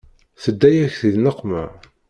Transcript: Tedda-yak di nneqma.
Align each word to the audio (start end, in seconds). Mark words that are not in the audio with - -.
Tedda-yak 0.41 0.95
di 1.01 1.11
nneqma. 1.17 1.63